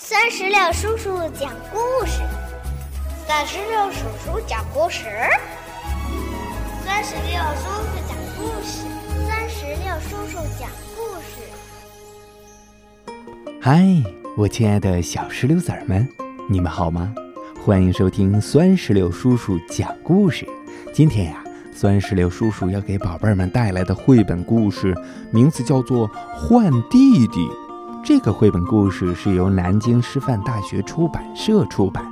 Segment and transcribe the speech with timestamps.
[0.00, 2.22] 酸石榴叔叔讲故事，
[3.26, 5.08] 酸石榴叔叔讲故事，
[6.84, 8.86] 酸石榴叔叔讲故事，
[9.26, 11.42] 酸石榴叔叔讲故事。
[13.60, 13.84] 嗨，
[14.36, 16.08] 我亲爱的小石榴籽儿们，
[16.48, 17.12] 你们好吗？
[17.60, 20.46] 欢迎收听酸石榴叔叔讲故事。
[20.94, 21.42] 今天呀，
[21.74, 24.94] 酸石榴叔叔要给宝贝们带来的绘本故事，
[25.32, 27.40] 名字叫做《换弟弟》。
[28.08, 32.10] 这个绘本故事是由南京师范大学出版社出版，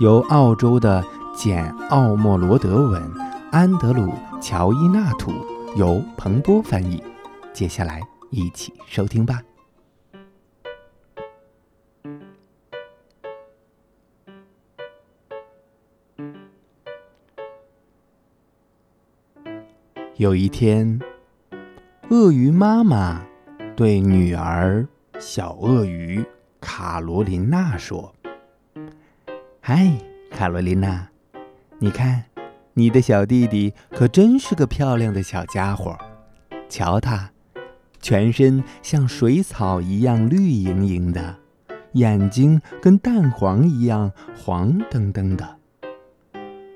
[0.00, 1.04] 由澳洲的
[1.36, 3.02] 简·奥莫罗德文，
[3.52, 4.04] 安德鲁·
[4.40, 5.30] 乔伊纳图，
[5.76, 7.02] 由彭波翻译。
[7.52, 9.42] 接下来一起收听吧。
[20.16, 20.98] 有一天，
[22.08, 23.20] 鳄鱼妈妈
[23.76, 24.88] 对女儿。
[25.18, 26.24] 小鳄鱼
[26.60, 28.14] 卡罗琳娜说
[29.60, 29.90] ：“嗨，
[30.30, 31.08] 卡罗琳娜，
[31.78, 32.24] 你看，
[32.74, 35.96] 你的小弟弟可真是个漂亮的小家伙。
[36.68, 37.30] 瞧他，
[38.00, 41.36] 全身像水草一样绿莹莹的，
[41.92, 45.56] 眼睛跟蛋黄一样黄澄澄的。”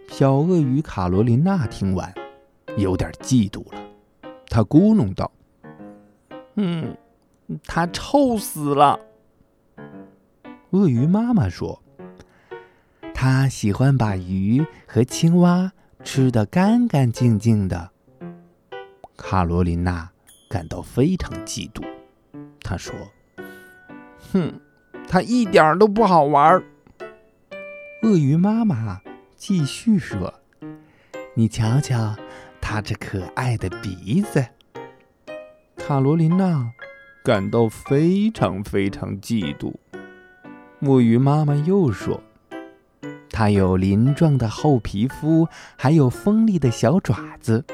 [0.09, 2.13] 小鳄鱼卡罗琳娜听完，
[2.79, 3.83] 有点嫉妒了，
[4.49, 5.31] 她咕哝道
[6.57, 6.97] ：“嗯。”
[7.65, 9.01] 它臭死了。
[10.71, 11.83] 鳄鱼妈妈说
[13.13, 15.73] ：“它喜欢把鱼和青蛙
[16.05, 17.91] 吃得干干净净的。”
[19.17, 20.11] 卡罗琳娜
[20.49, 21.83] 感到非常嫉妒。
[22.63, 22.95] 她说
[24.33, 24.61] ：“哼，
[25.09, 26.63] 它一点都不好玩。”
[28.03, 29.01] 鳄鱼妈妈
[29.35, 30.33] 继续说
[31.35, 32.15] ：“你瞧瞧，
[32.61, 34.47] 它这可爱的鼻子。”
[35.77, 36.73] 卡罗琳娜。
[37.23, 39.75] 感到非常非常嫉妒。
[40.79, 42.23] 木鱼妈妈又说
[43.31, 47.65] ：“它有鳞状的厚皮肤，还有锋利的小爪子。”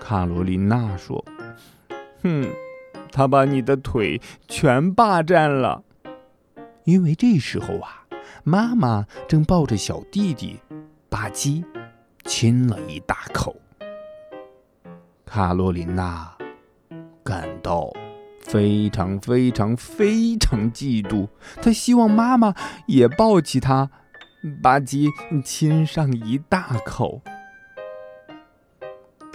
[0.00, 1.22] 卡罗琳娜说
[2.24, 2.48] ：“哼，
[3.12, 5.84] 它把你的腿全霸占了。”
[6.84, 8.06] 因为这时候啊，
[8.42, 10.58] 妈妈正抱着小弟弟，
[11.10, 11.62] 吧唧
[12.24, 13.54] 亲了一大口。
[15.26, 16.34] 卡罗琳娜
[17.22, 17.92] 感到。
[18.52, 21.26] 非常非常非常嫉妒，
[21.62, 22.54] 他希望妈妈
[22.86, 23.88] 也抱起他，
[24.62, 25.08] 吧唧
[25.42, 27.22] 亲上一大口。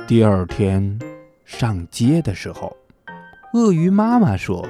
[0.06, 1.00] 第二天
[1.46, 2.78] 上街的时候，
[3.54, 4.64] 鳄鱼妈妈说：“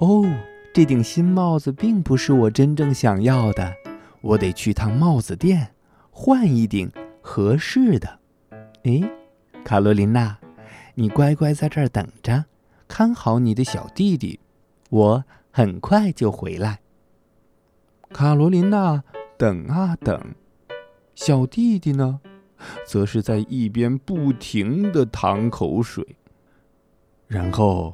[0.00, 0.24] 哦，
[0.74, 3.72] 这顶新帽子并不是我真正想要的，
[4.20, 5.68] 我得去趟帽子店
[6.10, 6.90] 换一顶
[7.20, 8.18] 合适的。”
[8.82, 9.00] 哎，
[9.62, 10.36] 卡罗琳娜，
[10.96, 12.46] 你乖乖在这儿等着。
[12.94, 14.38] 看好你的小弟弟，
[14.90, 16.80] 我很快就回来。
[18.12, 19.02] 卡罗琳娜
[19.38, 20.34] 等啊等，
[21.14, 22.20] 小弟弟呢，
[22.86, 26.06] 则是在一边不停的淌口水。
[27.26, 27.90] 然后，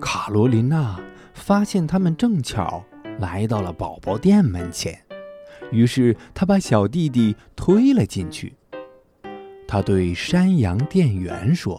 [0.00, 0.98] 卡罗琳娜
[1.34, 2.82] 发现他们正巧
[3.18, 4.98] 来到了宝宝店门前，
[5.70, 8.54] 于是她把小弟弟推了进去。
[9.68, 11.78] 她对山羊店员说。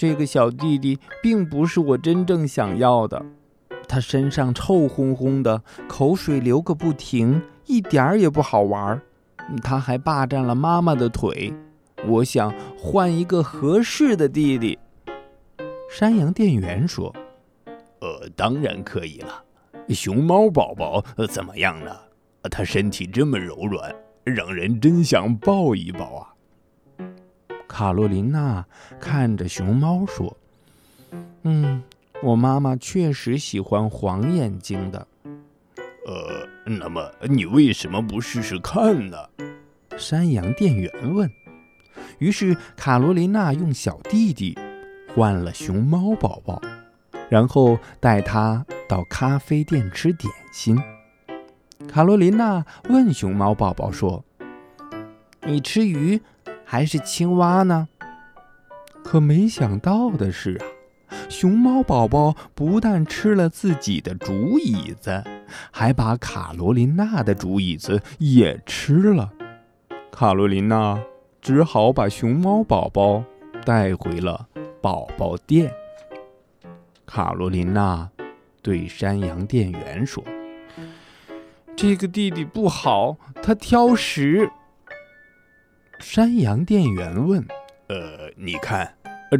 [0.00, 3.22] 这个小弟弟并不是我真正想要的，
[3.86, 9.02] 他身上臭烘烘的，口水流个不停，一点儿也不好玩儿。
[9.62, 11.52] 他还霸占了妈妈的腿，
[12.08, 14.78] 我想换一个合适的弟弟。
[15.90, 17.14] 山羊店员说
[18.00, 19.44] ：“呃，当然可以了。
[19.90, 21.94] 熊猫宝宝怎么样呢？
[22.50, 23.94] 他身体这么柔软，
[24.24, 26.32] 让人真想抱一抱啊。”
[27.70, 28.66] 卡洛琳娜
[28.98, 30.36] 看着熊猫说
[31.44, 31.80] ：“嗯，
[32.20, 35.06] 我妈妈确实喜欢黄眼睛的。
[36.04, 39.16] 呃，那么你为什么不试试看呢？”
[39.96, 41.30] 山羊店员问。
[42.18, 44.58] 于是卡罗琳娜用小弟弟
[45.14, 46.60] 换了熊猫宝宝，
[47.28, 50.76] 然后带他到咖啡店吃点心。
[51.88, 54.24] 卡罗琳娜问熊猫宝宝说
[55.46, 56.20] ：“你吃鱼？”
[56.70, 57.88] 还是青蛙呢？
[59.02, 60.62] 可没想到的是啊，
[61.28, 65.24] 熊猫宝宝不但吃了自己的竹椅子，
[65.72, 69.32] 还把卡罗琳娜的竹椅子也吃了。
[70.12, 70.96] 卡罗琳娜
[71.42, 73.24] 只好把熊猫宝宝
[73.64, 74.46] 带回了
[74.80, 75.72] 宝宝店。
[77.04, 78.08] 卡罗琳娜
[78.62, 80.22] 对山羊店员说
[81.74, 84.48] ：“这个弟弟不好，他挑食。”
[86.00, 87.46] 山羊店员问
[87.88, 88.90] ：“呃，你看，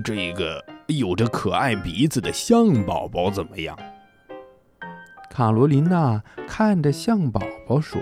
[0.04, 3.76] 这个有着可爱鼻子的象宝宝怎么样？”
[5.30, 8.00] 卡罗琳娜看着象宝宝说：“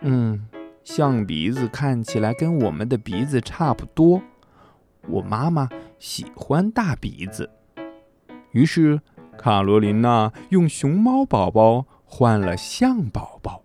[0.00, 0.46] 嗯，
[0.84, 4.22] 象鼻子看起来跟我们的鼻子差不多。
[5.08, 7.50] 我妈妈喜欢大鼻子。”
[8.52, 9.00] 于是，
[9.36, 13.62] 卡罗琳娜用熊猫宝宝换了象宝宝，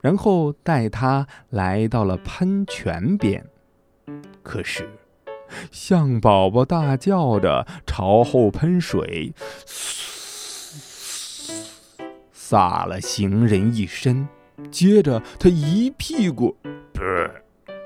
[0.00, 3.44] 然后带他来到了喷泉边。
[4.42, 4.88] 可是，
[5.70, 9.32] 象宝宝大叫着朝后喷水，
[12.32, 14.26] 洒了行人一身。
[14.70, 16.56] 接着，他一屁股，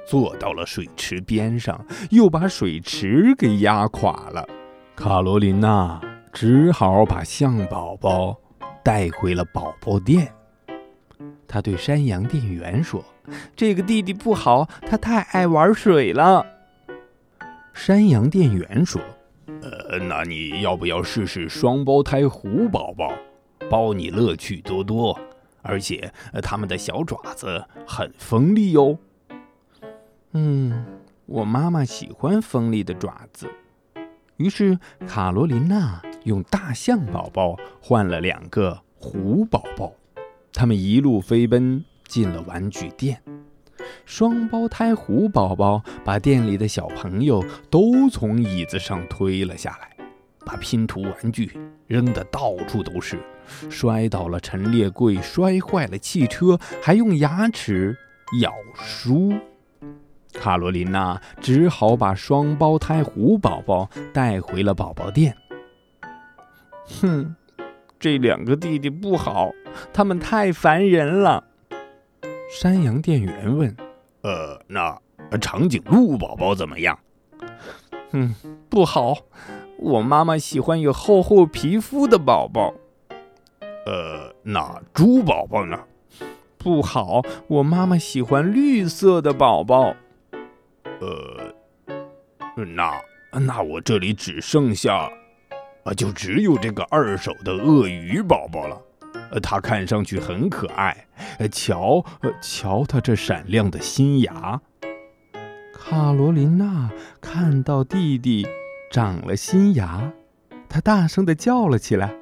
[0.06, 4.47] 坐到了水池边上，又把水池给压垮了。
[4.94, 6.00] 卡罗琳娜
[6.32, 8.37] 只好把象宝宝
[8.82, 10.32] 带回了宝宝店。
[11.52, 13.04] 他对山羊店员说
[13.54, 16.46] ：“这个弟弟不好，他太爱玩水了。”
[17.75, 18.99] 山羊店员说
[19.60, 23.12] ：“呃，那你要不要试试双胞胎虎宝宝？
[23.69, 25.20] 包你乐趣多多，
[25.60, 26.10] 而且
[26.43, 28.96] 他们的小爪子很锋利哟。”
[30.32, 30.87] 嗯，
[31.26, 33.46] 我妈妈喜欢锋利的爪子。
[34.38, 39.93] 于是卡罗琳娜用大象宝宝换了两个虎宝宝，
[40.52, 43.20] 他们一路飞奔进了玩具店。
[44.04, 49.96] 双胞胎虎宝宝把店里的小朋友都从椅子上推了下来，
[50.44, 51.50] 把拼图玩具
[51.87, 53.19] 扔得到处都是，
[53.69, 57.96] 摔倒了陈列柜，摔坏了汽车，还用牙齿
[58.40, 59.32] 咬书。
[60.32, 65.37] 卡罗琳娜只好把双胞胎虎宝宝带回了宝宝店。
[67.00, 67.34] 哼，
[68.02, 69.52] 这两个弟弟不好，
[69.93, 71.44] 他们太烦人了。
[72.50, 73.76] 山羊店员问
[74.22, 74.99] ：“呃，那
[75.40, 76.99] 长颈鹿宝宝怎么样
[78.10, 78.34] ？”“嗯，
[78.69, 79.16] 不好。
[79.78, 82.75] 我妈妈喜欢有厚厚皮肤的宝宝。
[83.87, 85.78] ”“呃，那猪宝宝呢
[86.58, 87.22] ？”“不好。
[87.46, 89.94] 我妈妈喜欢绿色的宝宝。
[90.98, 91.55] ”“呃，
[92.56, 93.00] 那
[93.38, 95.08] 那我这里只剩下，
[95.84, 98.81] 啊，就只有这个二手的鳄鱼宝宝了。”
[99.31, 101.06] 呃，它看上去很可爱。
[101.38, 102.05] 呃，瞧，
[102.40, 104.61] 瞧它这闪亮的新牙。
[105.75, 106.90] 卡罗琳娜
[107.20, 108.46] 看到弟弟
[108.90, 110.12] 长了新牙，
[110.69, 112.14] 她大声的叫了起来：“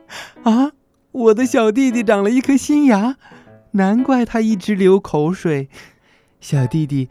[0.45, 0.73] 啊，
[1.13, 3.17] 我的小弟弟长了一颗新牙，
[3.73, 5.69] 难怪他一直流口水。
[6.41, 7.09] 小弟弟，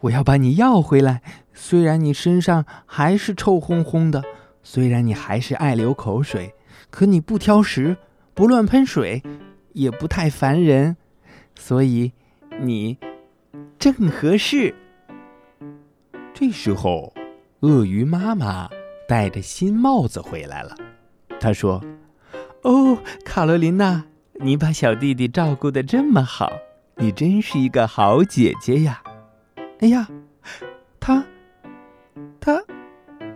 [0.00, 1.22] 我要把你要回来。
[1.54, 4.22] 虽然你身上还是臭烘烘的，
[4.62, 6.54] 虽然你还是爱流口水，
[6.90, 7.96] 可你不挑食。”
[8.38, 9.20] 不乱喷水，
[9.72, 10.96] 也不太烦人，
[11.56, 12.12] 所以
[12.60, 12.96] 你
[13.80, 14.72] 正合适。
[16.32, 17.12] 这时候，
[17.62, 18.70] 鳄鱼妈妈
[19.08, 20.76] 戴着新帽子回来了。
[21.40, 21.84] 她说
[22.62, 24.04] ：“哦，卡罗琳娜，
[24.34, 26.52] 你把小弟弟照顾的这么好，
[26.94, 29.02] 你真是一个好姐姐呀！”
[29.82, 30.08] 哎呀，
[31.00, 31.24] 他，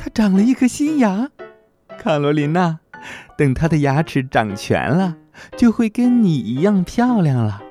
[0.02, 1.30] 它长了一颗新牙，
[1.96, 2.80] 卡罗琳娜。
[3.38, 5.16] 等它的牙齿长全了，
[5.56, 7.62] 就会跟你一样漂亮了，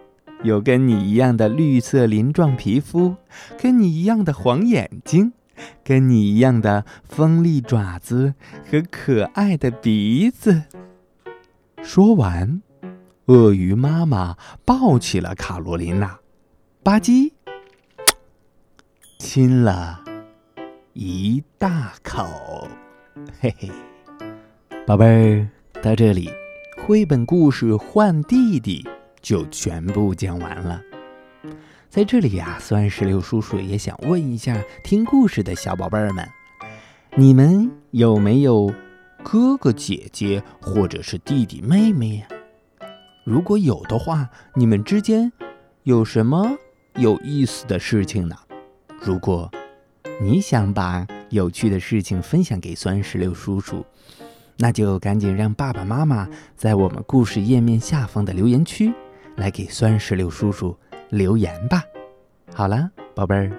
[0.42, 3.18] 有跟你一样的绿色鳞状皮肤，
[3.60, 5.34] 跟你一样的黄眼睛，
[5.84, 8.34] 跟你一样的锋利爪子
[8.66, 10.64] 和可爱的鼻子。
[11.84, 12.62] 说完，
[13.26, 16.20] 鳄鱼妈妈抱起了卡罗琳娜，
[16.82, 17.34] 吧唧，
[19.20, 20.01] 亲了
[20.94, 22.68] 一大口，
[23.40, 23.70] 嘿嘿。
[24.86, 25.48] 宝贝儿，
[25.82, 26.30] 到这里，
[26.84, 28.84] 绘本故事《换弟弟》
[29.22, 30.82] 就全部讲完了。
[31.90, 36.28] 在这里呀，酸石榴叔叔也想问一下听故事的小宝贝儿们：
[37.16, 38.74] 你们有没有
[39.24, 42.28] 哥哥姐姐或者是弟弟妹妹呀？
[43.24, 45.32] 如果有的话，你们之间
[45.84, 46.58] 有什么
[46.96, 48.36] 有意思的事情呢？
[49.00, 49.50] 如果
[50.22, 53.84] 你想把有趣的事情分享给酸石榴叔叔。
[54.58, 58.94] 那就赶紧让爸爸妈妈在我们故事页面下方的留言区
[59.36, 60.78] 来给酸石榴叔叔
[61.10, 61.84] 留言吧。
[62.54, 63.52] 好了，宝贝儿，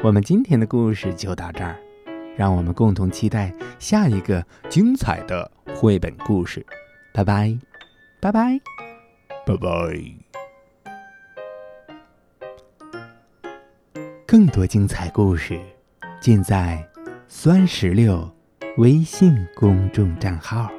[0.00, 1.78] 我们今天的故事就到这儿，
[2.36, 6.66] 让我们共同期待下一个精彩的绘本故事。
[7.14, 7.56] 拜拜，
[8.20, 8.60] 拜拜，
[9.46, 9.68] 拜拜。
[14.26, 15.58] 更多精彩故事
[16.20, 16.84] 尽在
[17.26, 18.38] 酸石榴。
[18.78, 20.77] 微信公众账号。